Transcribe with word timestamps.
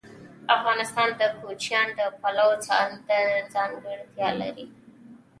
افغانستان 0.57 1.09
د 1.19 1.21
کوچیان 1.39 1.87
د 1.99 2.01
پلوه 2.21 2.55
ځانته 2.67 3.17
ځانګړتیا 3.53 4.29
لري. 4.41 4.65